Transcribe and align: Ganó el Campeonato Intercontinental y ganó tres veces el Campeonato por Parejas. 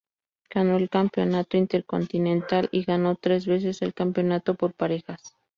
Ganó 0.49 0.77
el 0.77 0.89
Campeonato 0.89 1.57
Intercontinental 1.57 2.69
y 2.71 2.85
ganó 2.85 3.13
tres 3.17 3.45
veces 3.45 3.83
el 3.83 3.93
Campeonato 3.93 4.55
por 4.55 4.73
Parejas. 4.73 5.35